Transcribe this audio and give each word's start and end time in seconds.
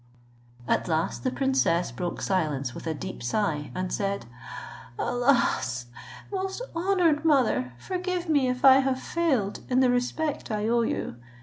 At 0.67 0.87
last 0.87 1.23
the 1.23 1.29
princess 1.29 1.91
broke 1.91 2.23
silence 2.23 2.73
with 2.73 2.87
a 2.87 2.93
deep 2.95 3.21
sigh, 3.21 3.69
and 3.75 3.93
said, 3.93 4.25
"Alas! 4.97 5.85
most 6.31 6.63
honoured 6.75 7.23
mother, 7.23 7.73
forgive 7.77 8.27
me 8.27 8.49
if 8.49 8.65
I 8.65 8.79
have 8.79 8.99
failed 8.99 9.59
in 9.69 9.79
the 9.79 9.91
respect 9.91 10.49
I 10.49 10.67
owe 10.67 10.81
you. 10.81 11.17